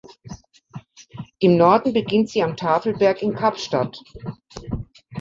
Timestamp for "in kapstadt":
3.21-3.99